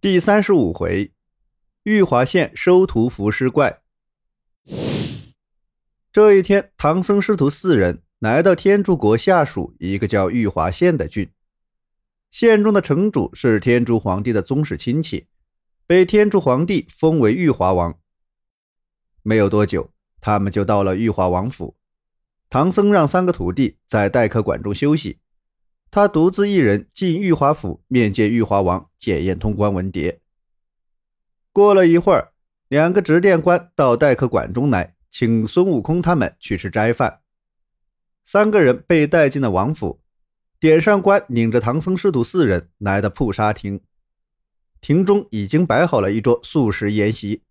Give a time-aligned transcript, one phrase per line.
[0.00, 1.12] 第三十五回，
[1.82, 3.82] 玉华县收徒伏尸怪。
[6.10, 11.30] 这一天，唐僧师徒四人来到天竺国下属一个叫玉华县的郡。
[12.30, 15.26] 县中的城主是天竺皇帝的宗室亲戚，
[15.86, 17.98] 被天竺皇帝封为玉华王。
[19.22, 21.76] 没有多久，他们就到了玉华王府。
[22.48, 25.18] 唐僧让三个徒弟在待客馆中休息。
[25.90, 30.20] 他独自一人进玉华府面见玉华王，检验通关文牒。
[31.52, 32.32] 过了一会儿，
[32.68, 37.22] 两个执殿官到待客馆中来，请孙悟空他们去吃斋饭。
[38.24, 40.00] 三个人被带进了王府，
[40.60, 43.80] 点上官领着唐僧师徒四人来到铺沙亭，
[44.80, 47.42] 亭中已经摆好了一桌素食宴席。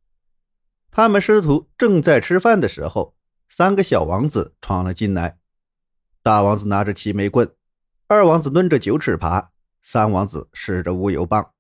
[0.90, 3.18] 他们师徒正在吃饭的时候，
[3.50, 5.40] 三个小王子闯了进来。
[6.24, 7.52] 大王子拿着齐眉棍。
[8.12, 9.50] 二王子抡着九齿耙，
[9.84, 11.52] 三王子使着乌油棒。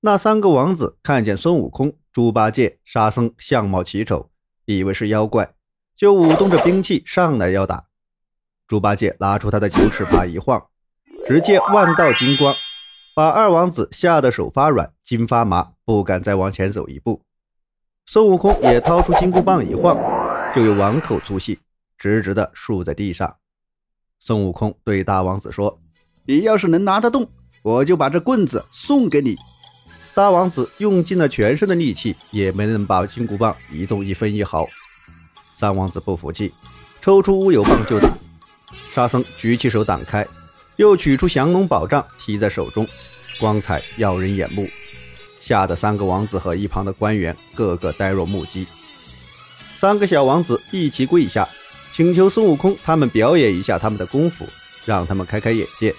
[0.00, 4.32] 那三个王子看见孙悟空、猪八戒、沙僧相貌奇丑，
[4.64, 5.54] 以为是妖怪，
[5.94, 7.84] 就舞动着兵器上来要打。
[8.66, 10.60] 猪八戒拿出他的九尺耙一晃，
[11.24, 12.52] 只见万道金光，
[13.14, 17.22] 把二王子吓得手发软、筋发麻，不敢再往前走一步。
[18.06, 19.96] 孙悟空也掏出金箍棒一晃，
[20.52, 21.60] 就有碗口粗细，
[21.96, 23.36] 直直的竖在地上。
[24.20, 25.80] 孙悟空对大王子说
[26.26, 27.30] ：“你要是能拿得动，
[27.62, 29.36] 我就把这棍子送给你。”
[30.14, 34.66] 大王子用尽了全身的力气，也没能把金箍棒移动一分一毫。
[35.52, 36.52] 三王子不服气，
[37.00, 38.08] 抽出乌有棒就打。
[38.90, 40.26] 沙僧举起手挡开，
[40.76, 42.86] 又取出降龙宝杖提在手中，
[43.38, 44.66] 光彩耀人眼目，
[45.38, 48.66] 吓得三个王子和一旁的官员个个呆若木鸡。
[49.74, 51.48] 三个小王子一齐跪下。
[51.90, 54.46] 请求孙悟空他们表演一下他们的功夫，
[54.84, 55.94] 让他们开开眼界。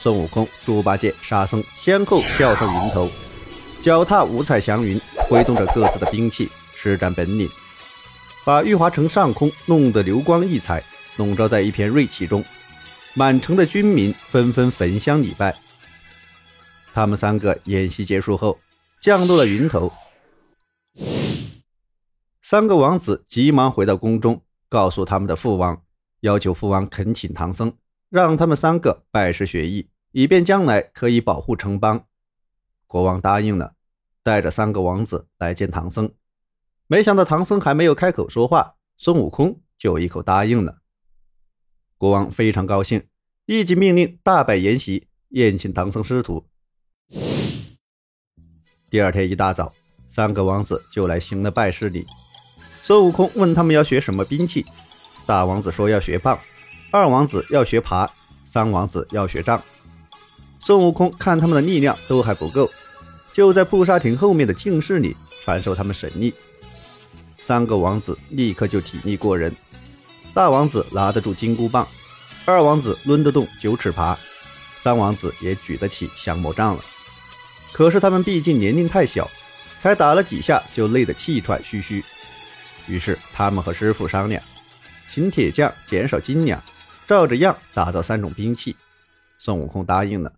[0.00, 3.10] 孙悟空、猪八戒、沙僧先后跳上云头，
[3.80, 7.48] 脚踏五彩祥云，挥动着各自的兵器，施展本领，
[8.44, 10.84] 把玉华城上空弄得流光溢彩，
[11.16, 12.44] 笼罩在一片瑞气中。
[13.14, 15.56] 满城的军民纷纷焚香礼拜。
[16.94, 18.58] 他们三个演习结束后，
[19.00, 19.92] 降落了云头。
[22.42, 24.40] 三个王子急忙回到宫中。
[24.68, 25.82] 告诉他们的父王，
[26.20, 27.72] 要求父王恳请唐僧，
[28.08, 32.06] 让他们三个拜师学艺，以便将来可以保护城邦。
[32.86, 33.74] 国王答应了，
[34.22, 36.10] 带着三个王子来见唐僧。
[36.86, 40.78] 没想到唐僧还没有开口说话，孙悟空就一口答应了。
[41.96, 43.06] 国王非常高兴，
[43.44, 46.46] 立即命令大摆筵席，宴请唐僧师徒。
[48.88, 49.74] 第二天一大早，
[50.06, 52.06] 三个王子就来行了拜师礼。
[52.88, 54.64] 孙悟空问他们要学什么兵器，
[55.26, 56.40] 大王子说要学棒，
[56.90, 58.10] 二王子要学爬，
[58.46, 59.62] 三王子要学杖。
[60.58, 62.70] 孙悟空看他们的力量都还不够，
[63.30, 66.32] 就在布沙亭后面的静室里传授他们神力。
[67.36, 69.54] 三个王子立刻就体力过人，
[70.32, 71.86] 大王子拿得住金箍棒，
[72.46, 74.16] 二王子抡得动九齿耙，
[74.78, 76.82] 三王子也举得起降魔杖了。
[77.70, 79.30] 可是他们毕竟年龄太小，
[79.78, 82.02] 才打了几下就累得气喘吁吁。
[82.88, 84.42] 于是他们和师傅商量，
[85.06, 86.62] 请铁匠减少斤两，
[87.06, 88.74] 照着样打造三种兵器。
[89.38, 90.32] 孙悟空答应了。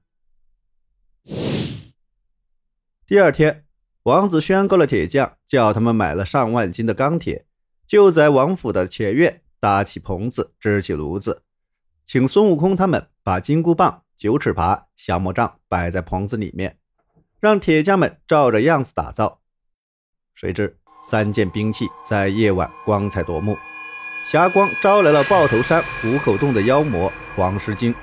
[3.06, 3.64] 第二天，
[4.02, 7.46] 王子宣告了铁匠，叫他们买了上万斤的钢铁，
[7.86, 11.44] 就在王府的前院搭起棚子，支起炉子，
[12.04, 16.78] 请孙悟空他们把金箍棒、九齿耙、降魔杖摆在棚子里面，
[17.38, 19.40] 让铁匠们照着样子打造。
[20.34, 20.79] 谁知。
[21.02, 23.56] 三件兵器在夜晚光彩夺目，
[24.24, 27.94] 霞光招来了豹头山虎口洞的妖魔黄狮精。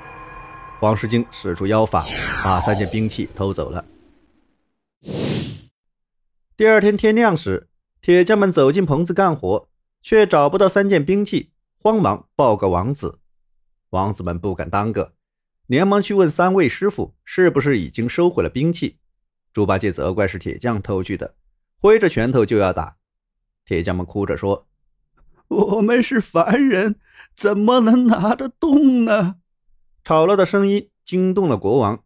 [0.80, 2.04] 黄狮精使出妖法，
[2.44, 3.84] 把三件兵器偷走了。
[6.56, 7.68] 第二天天亮时，
[8.00, 9.68] 铁匠们走进棚子干活，
[10.02, 13.20] 却找不到三件兵器，慌忙报告王子。
[13.90, 15.14] 王子们不敢耽搁，
[15.66, 18.98] 连忙去问三位师傅是不是已经收回了兵器。
[19.52, 21.34] 猪八戒责怪是铁匠偷去的。
[21.80, 22.96] 挥着拳头就要打，
[23.64, 24.66] 铁匠们哭着说
[25.46, 26.96] ：“我们是凡人，
[27.36, 29.36] 怎么能拿得动呢？”
[30.02, 32.02] 吵闹的声音惊动了国王，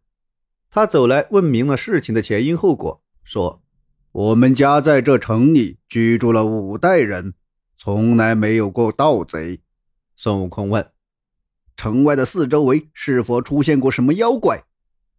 [0.69, 3.63] 他走来问明了事情的前因后果，说
[4.11, 7.33] ：“我们家在这城里居住了五代人，
[7.75, 9.61] 从来没有过盗贼。”
[10.15, 10.91] 孙悟空问
[11.75, 14.65] ：“城外的四周围是否出现过什么妖怪？”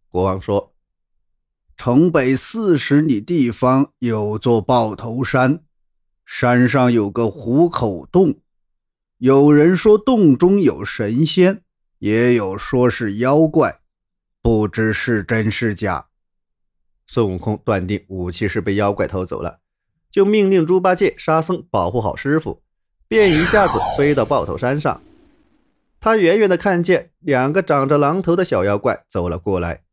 [0.07, 0.74] 国王说。
[1.77, 5.61] 城北四十里地方有座豹头山，
[6.25, 8.39] 山上有个虎口洞，
[9.17, 11.61] 有人说洞中有神仙，
[11.99, 13.81] 也有说是妖怪，
[14.41, 16.07] 不知是真是假。
[17.05, 19.59] 孙悟空断定武器是被妖怪偷走了，
[20.09, 22.63] 就命令猪八戒、沙僧保护好师傅，
[23.07, 25.01] 便一下子飞到豹头山上。
[25.99, 29.84] 他远远的看见两个长着狼头的小妖怪走了过来，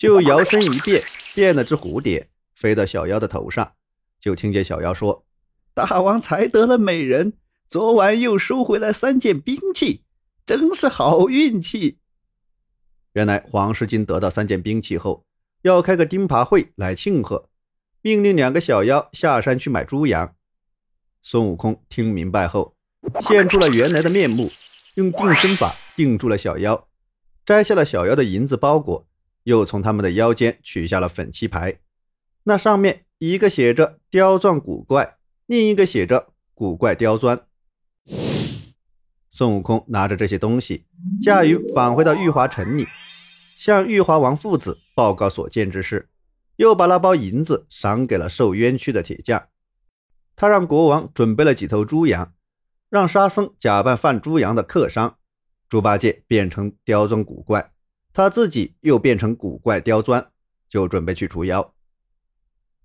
[0.00, 1.02] 就摇身一变，
[1.34, 3.74] 变了只蝴蝶，飞到小妖的头上。
[4.18, 5.26] 就听见小妖说
[5.74, 7.34] ：“大王才得了美人，
[7.68, 10.04] 昨晚又收回来三件兵器，
[10.46, 11.98] 真是好运气。”
[13.12, 15.26] 原来黄狮精得到三件兵器后。
[15.60, 17.50] 要开个钉耙会来庆贺，
[18.00, 20.34] 命令两个小妖下山去买猪羊。
[21.20, 22.74] 孙悟空听明白后，
[23.20, 24.50] 现出了原来的面目，
[24.94, 26.88] 用定身法定住了小妖，
[27.44, 29.06] 摘下了小妖的银子包裹，
[29.50, 31.80] 又从他们的腰间取下了粉漆牌，
[32.44, 35.16] 那上面一个写着“刁钻古怪”，
[35.46, 37.46] 另一个写着“古怪刁钻”。
[39.32, 40.86] 孙悟空拿着这些东西，
[41.20, 42.86] 驾云返回到玉华城里。
[43.58, 46.08] 向玉华王父子报告所见之事，
[46.54, 49.48] 又把那包银子赏给了受冤屈的铁匠。
[50.36, 52.32] 他让国王准备了几头猪羊，
[52.88, 55.18] 让沙僧假扮贩猪羊的客商，
[55.68, 57.72] 猪八戒变成刁钻古怪，
[58.12, 60.30] 他自己又变成古怪刁钻，
[60.68, 61.74] 就准备去除妖。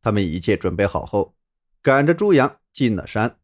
[0.01, 1.36] 他们一切准备好后，
[1.81, 3.38] 赶着猪羊进了山，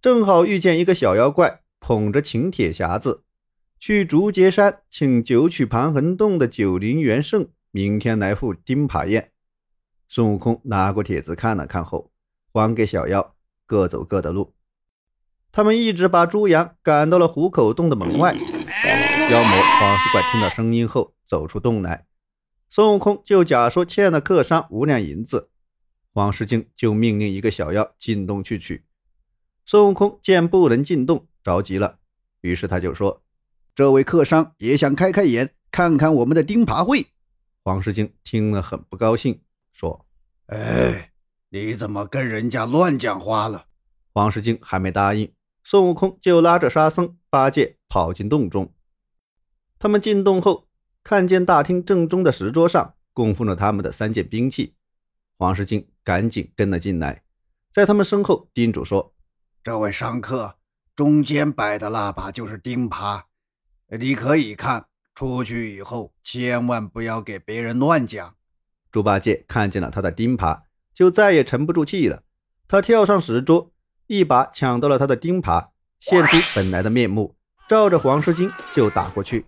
[0.00, 3.24] 正好遇见一个小妖怪捧着请铁匣子。
[3.78, 9.32] 去竹节山请九曲盘横洞的九灵元圣明天来赴钉耙宴。
[10.08, 12.12] 孙悟空拿过帖子看了看后，
[12.52, 13.34] 还给小妖，
[13.66, 14.54] 各走各的路。
[15.50, 18.36] 他们一直把猪羊赶到了虎口洞的门外。
[19.32, 22.04] 妖魔黄石怪听到声音后走出洞来，
[22.68, 25.48] 孙悟空就假说欠了客商五两银子，
[26.12, 28.84] 黄狮精就命令一个小妖进洞去取。
[29.64, 32.00] 孙悟空见不能进洞，着急了，
[32.42, 33.22] 于是他就说。
[33.74, 37.06] 这位客商也想开开眼，看看我们的钉耙会。
[37.64, 39.40] 黄狮精听了很不高兴，
[39.72, 40.04] 说
[40.52, 41.12] ：“哎，
[41.48, 43.64] 你怎么跟人家乱讲话了？”
[44.12, 45.32] 黄狮精还没答应，
[45.64, 48.74] 孙悟空就拉着沙僧、八戒跑进洞中。
[49.82, 50.68] 他们进洞后，
[51.02, 54.76] 看见大厅正中的石桌上供奉着他们的三件兵器。
[55.36, 57.24] 黄狮精赶紧跟了进来，
[57.68, 59.12] 在他们身后叮嘱说
[59.60, 60.54] ：“这位商客，
[60.94, 63.22] 中间摆的那把就是钉耙。”
[63.98, 64.86] 你可以看
[65.16, 68.36] 出去以后，千万不要给别人乱讲。
[68.92, 70.62] 猪八戒看见了他的钉耙，
[70.94, 72.22] 就再也沉不住气了。
[72.68, 73.72] 他跳上石桌，
[74.06, 77.34] 一把抢到了他的钉耙，现出本来的面目，
[77.68, 79.46] 照着黄狮精就打过去。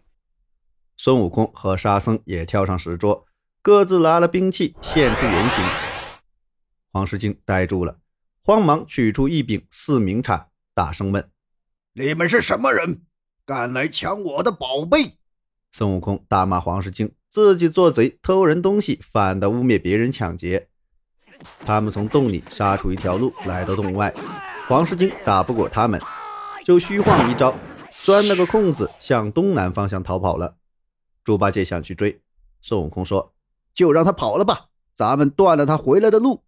[0.97, 3.27] 孙悟空和沙僧也跳上石桌，
[3.61, 5.65] 各自拿了兵器，现出原形。
[6.93, 7.99] 黄狮精呆住了，
[8.43, 11.29] 慌忙取出一柄四明铲，大声问
[11.95, 13.03] ：“你们是什么人？”
[13.45, 15.19] 敢来抢我的宝贝！
[15.73, 20.69] 孙悟空大骂黄狮精自己做贼偷人东西，反倒污蔑别人抢劫。
[21.67, 24.15] 他们从洞里杀出一条路，来到洞外。
[24.69, 26.01] 黄狮精打不过他们，
[26.65, 27.55] 就虚晃一招，
[27.91, 30.57] 钻了个空子，向东南方向逃跑了。
[31.25, 32.21] 猪八戒想去追，
[32.61, 33.35] 孙悟空说
[33.75, 36.45] ：“就让他跑了吧，咱们断了他回来的路。”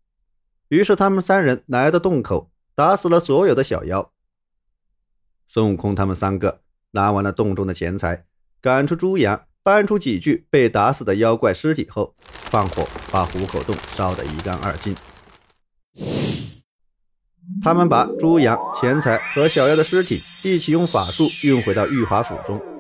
[0.69, 4.13] 于是他们三人来到洞口，打死了所有的小妖。
[5.49, 6.61] 孙悟空他们三个。
[6.93, 8.25] 拿完了洞中的钱财，
[8.59, 14.97] 赶出猪羊，搬出几具被打死的妖怪尸体后，放火把虎口洞烧得一干二净。
[17.63, 22.76] 他们把猪羊、钱财和小妖的尸体一起用法术运回到玉华府中。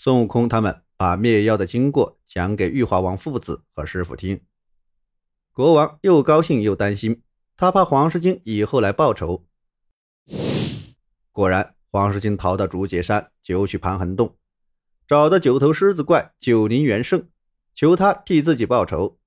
[0.00, 4.40] 孙悟空他们把灭妖的经过讲给玉华王父子和师傅听。
[5.52, 7.22] 国王又高兴又担心，
[7.56, 9.44] 他怕黄狮精以后来报仇。
[11.32, 11.74] 果然。
[11.90, 14.36] 黄狮精逃到竹节山九曲盘横洞，
[15.06, 17.30] 找到九头狮子怪九灵元圣，
[17.72, 19.18] 求他替自己报仇。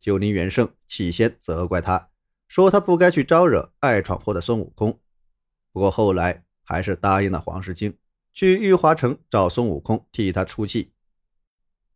[0.00, 2.08] 九灵元圣起先责怪他，
[2.48, 4.98] 说他不该去招惹爱闯祸的孙悟空。
[5.70, 7.98] 不过后来还是答应了黄狮精，
[8.36, 10.92] 去玉华城找孙悟空替他出气。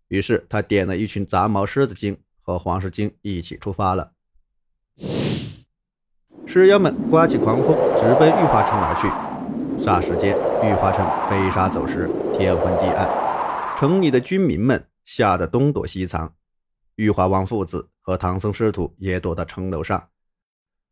[0.09, 4.13] 于是他点了一群杂毛狮子精和黄狮精一起出发了。
[6.47, 9.85] 狮妖们刮起狂风，直奔玉华城而去。
[9.85, 13.07] 霎时间，玉华城飞沙走石，天昏地暗，
[13.77, 16.35] 城里的军民们吓得东躲西藏。
[16.95, 20.09] 玉华王父子和唐僧师徒也躲到城楼上。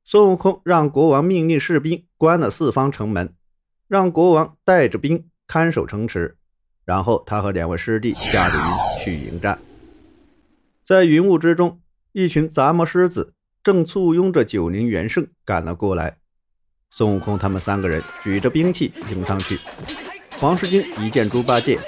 [0.04, 3.34] 孙悟空让国王命令士兵关了四方城门，
[3.86, 6.36] 让国王带着兵看守城池，
[6.84, 9.58] 然后他和两位师弟驾着云去迎战。
[10.84, 11.80] 在云雾之中，
[12.12, 16.18] 一群杂毛狮子正簇拥着九灵元圣赶了过来。
[16.90, 19.58] 孙悟空他们三个人举着兵器迎上去，
[20.38, 21.78] 黄狮精一见猪八戒，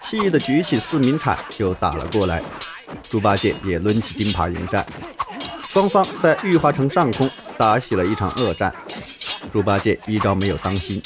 [0.00, 2.42] 气得举起四明铲就打了过来。
[3.02, 4.86] 猪八戒也抡起钉耙迎战。
[5.64, 8.74] 双方在玉华城上空打起了一场恶战。
[9.52, 11.02] 猪八戒一招没有当心，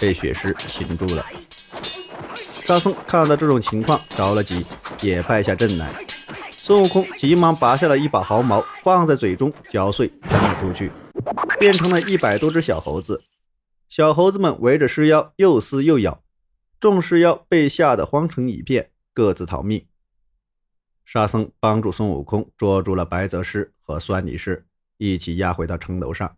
[0.00, 1.24] 被雪狮擒住了。
[2.66, 4.66] 沙僧看到这种情况着了急，
[5.00, 6.04] 也败下阵来。
[6.50, 10.90] 孙悟空急忙拔下了一把毫毛，放在嘴中嚼碎，扔了出去，
[11.60, 13.22] 变成了一百多只小猴子。
[13.88, 16.24] 小猴子们围着尸妖又撕又咬，
[16.80, 19.86] 众尸妖被吓得慌成一片，各自逃命。
[21.04, 26.36] 沙僧帮助孙悟空捉住了白泽师和酸泥师，一起押回到城楼上。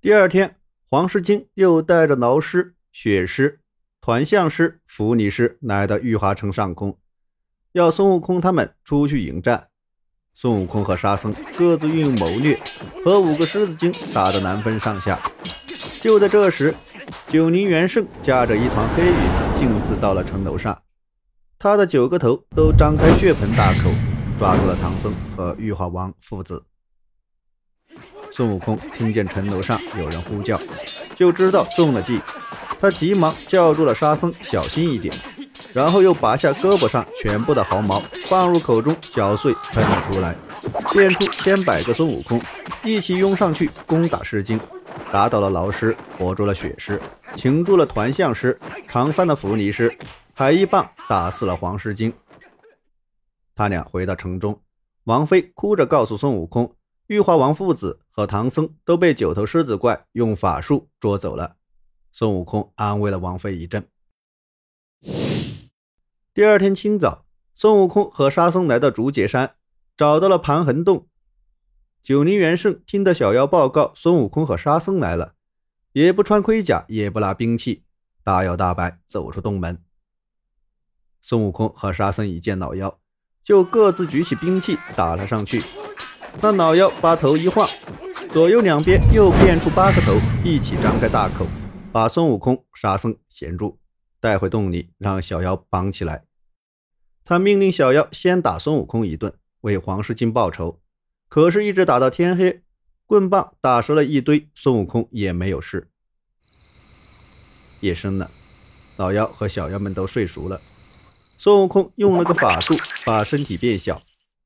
[0.00, 3.60] 第二天，黄狮精又带着挠狮、血狮、
[4.00, 6.98] 团象狮、伏泥狮来到玉华城上空，
[7.72, 9.68] 要孙悟空他们出去迎战。
[10.34, 12.58] 孙悟空和沙僧各自运用谋略，
[13.04, 15.20] 和五个狮子精打得难分上下。
[16.00, 16.74] 就在这时，
[17.28, 20.82] 九宁元圣驾着一团黑云，径自到了城楼上。
[21.58, 23.90] 他的九个头都张开血盆大口，
[24.38, 26.64] 抓住了唐僧和玉华王父子。
[28.32, 30.58] 孙悟空听见城楼上有人呼叫，
[31.14, 32.20] 就知道中了计。
[32.78, 35.14] 他急忙叫住了沙僧，小心一点。
[35.72, 40.36] 然后又拔下胳膊上全部的毫毛，放入口中嚼碎，喷了出来，
[40.92, 42.40] 变出千百个孙悟空，
[42.82, 44.58] 一起拥上去攻打狮精，
[45.12, 47.00] 打倒了劳师，活捉了雪狮，
[47.36, 48.58] 擒住了团象师，
[48.88, 49.96] 长翻了伏泥师。
[50.32, 52.10] 还一棒打死了黄狮精。
[53.54, 54.58] 他俩回到城中，
[55.04, 56.74] 王妃哭着告诉孙悟空，
[57.08, 61.56] 玉华王父子和唐僧都被九头狮子怪用法术捉走了。
[62.12, 63.86] 孙悟空安慰了王妃一阵。
[66.34, 67.24] 第二天清早，
[67.54, 69.54] 孙悟空和沙僧来到竹节山，
[69.96, 71.06] 找到了盘痕洞。
[72.02, 75.34] 九灵元圣听到小妖报告孙悟空和沙僧来了，
[75.92, 77.84] 也不穿盔甲，也不拿兵器，
[78.24, 79.82] 大摇大摆走出洞门。
[81.20, 82.98] 孙悟空和沙僧一见老妖，
[83.42, 85.62] 就各自举起兵器打了上去。
[86.40, 87.68] 那老妖把头一晃，
[88.32, 91.44] 左右两边又变出八个头，一起张开大口，
[91.92, 93.80] 把孙悟空、沙僧衔住，
[94.20, 96.24] 带回洞里，让小妖绑起来。
[97.24, 100.80] 他命令小妖先打孙悟空一顿，为黄狮精报仇。
[101.28, 102.62] 可是，一直打到天黑，
[103.06, 105.90] 棍棒打折了一堆，孙悟空也没有事。
[107.80, 108.30] 夜深了，
[108.96, 110.60] 老妖和小妖们都睡熟了。
[111.38, 112.72] 孙悟空用了个法术，
[113.04, 114.00] 把身体变小，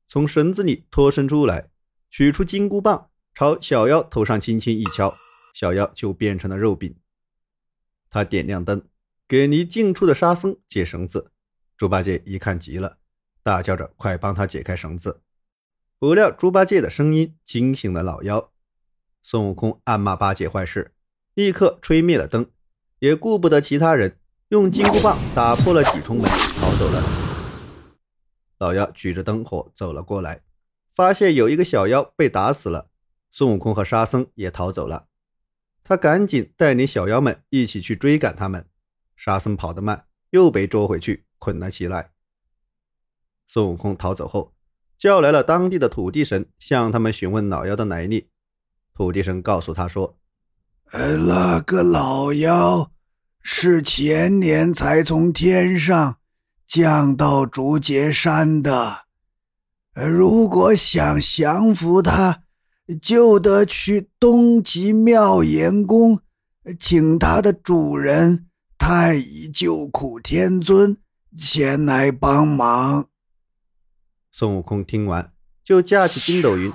[0.07, 1.69] 从绳子里脱身出来，
[2.09, 5.15] 取出金箍棒，朝小妖头上轻轻一敲，
[5.53, 6.95] 小妖就变成了肉饼。
[8.09, 8.87] 他点亮灯，
[9.27, 11.31] 给离近处的沙僧解绳子。
[11.77, 12.97] 猪八戒一看急了，
[13.43, 15.21] 大叫着：“快帮他解开绳子！”
[15.99, 18.51] 不料猪八戒的声音惊醒了老妖。
[19.23, 20.93] 孙悟空暗骂八戒坏事，
[21.33, 22.49] 立刻吹灭了灯，
[22.99, 24.19] 也顾不得其他人。
[24.49, 27.03] 用金箍棒打破了几重门，逃走了。
[28.59, 30.43] 老妖举着灯火走了过来，
[30.93, 32.89] 发现有一个小妖被打死了。
[33.31, 35.07] 孙悟空和沙僧也逃走了。
[35.85, 38.67] 他赶紧带领小妖们一起去追赶他们。
[39.15, 42.11] 沙僧跑得慢，又被捉回去捆了起来。
[43.47, 44.53] 孙悟空逃走后，
[44.97, 48.29] 叫来了当地的土地神，向他们询问老妖的来历。
[48.95, 50.17] 土地神告诉他说
[50.91, 52.91] ：“呃，那个老妖。”
[53.47, 56.17] 是前年才从天上
[56.65, 59.05] 降到竹节山的。
[59.93, 62.44] 如果想降服他，
[63.01, 66.19] 就得去东极妙严宫，
[66.79, 70.97] 请他的主人太乙救苦天尊
[71.35, 73.09] 前来帮忙。
[74.31, 76.71] 孙悟空听完，就架起筋斗云，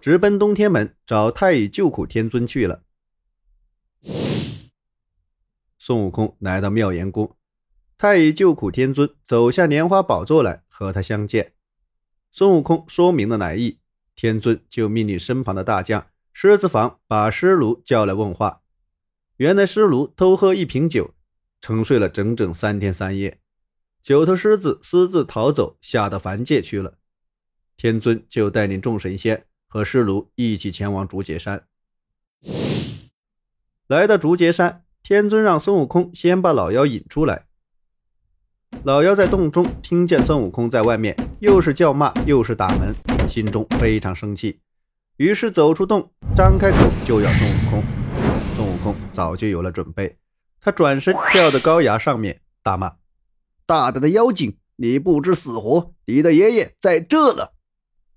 [0.00, 2.82] 直奔东天门找太乙救苦天尊去了。
[5.76, 7.36] 孙悟空来到妙严宫，
[7.98, 11.52] 太乙救苦天尊走下莲花宝座来和他相见。
[12.30, 13.79] 孙悟空说明了来意，
[14.20, 18.60] 天尊就命令身旁的大将狮子房把狮奴叫来问话。
[19.38, 21.14] 原来狮奴偷喝一瓶酒，
[21.62, 23.40] 沉睡了整整三天三夜，
[24.02, 26.98] 九头狮子私自逃走，下到凡界去了。
[27.78, 31.64] 天尊就带领众神仙和狮奴一起前往竹节山。
[33.86, 34.84] 来到竹节山。
[35.02, 37.46] 天尊让孙悟空先把老妖引出来。
[38.82, 42.94] 老妖在洞中听见孙悟空在外面又是叫骂又是打门，
[43.30, 44.60] 心中非常生气，
[45.16, 47.82] 于是走出洞，张开口就要孙悟空。
[48.56, 50.18] 孙悟空早就有了准备，
[50.60, 52.96] 他转身跳到高崖上面，大骂
[53.64, 55.94] ：“大胆的妖精，你不知死活！
[56.06, 57.54] 你的爷爷在这了！”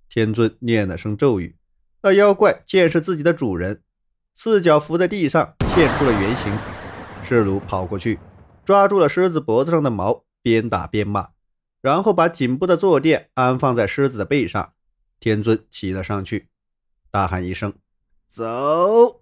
[0.10, 1.55] 天尊念了声咒语，
[2.01, 3.84] 那妖怪见是自己的主人，
[4.34, 6.51] 四脚伏在地上，现出了原形。
[7.24, 8.20] 赤奴跑过去，
[8.65, 11.29] 抓住了狮子脖子上的毛，边打边骂
[11.82, 14.72] ：“然后把颈部的坐垫安放在狮子的背上。
[15.23, 16.49] 天尊骑了上去，
[17.09, 17.73] 大喊一声
[18.27, 19.21] ：“走！”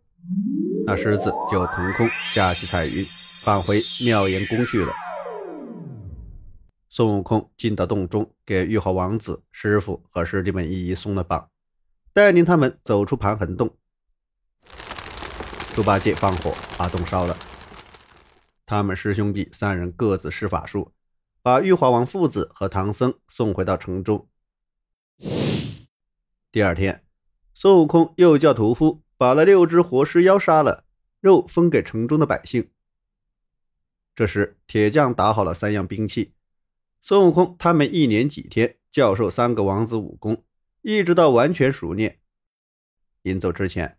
[0.87, 3.05] 那狮子就腾空驾起彩云，
[3.43, 4.91] 返回妙严宫去了。
[6.89, 11.47] 孙悟空进到洞中，给玉皇王子、师傅和师弟们一一松了绑，
[12.13, 13.69] 带领他们走出盘痕洞。
[15.75, 17.37] 猪八戒放火把洞烧了，
[18.65, 20.91] 他们师兄弟三人各自施法术，
[21.43, 24.27] 把玉华王父子和唐僧送回到城中。
[26.51, 27.05] 第二天，
[27.53, 30.83] 孙悟空又叫屠夫把那六只活尸妖杀了，
[31.21, 32.69] 肉分给城中的百姓。
[34.13, 36.33] 这时，铁匠打好了三样兵器。
[37.01, 40.43] 孙悟空他们一连几天教授三个王子武功，
[40.81, 42.19] 一直到完全熟练。
[43.21, 43.97] 临走之前，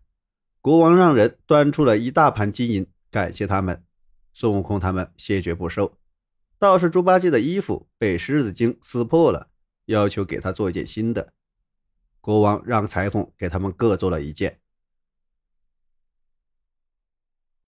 [0.61, 3.83] 国王让人端出了一大盘金银，感谢他们。
[4.35, 5.97] 孙悟空他们谢绝不收。
[6.59, 9.49] 倒是猪八戒的衣服被狮子精撕破了，
[9.87, 11.33] 要求给他做一件新的。
[12.23, 14.61] 国王让裁缝给他们各做了一件，